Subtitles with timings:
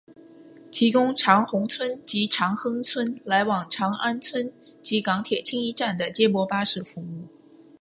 [0.71, 7.27] 提供长宏邨及长亨邨来往长安邨及港铁青衣站的接驳巴士服务。